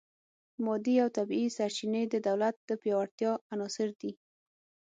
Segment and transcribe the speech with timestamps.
[0.65, 4.11] مادي او طبیعي سرچینې د دولت د پیاوړتیا عناصر دي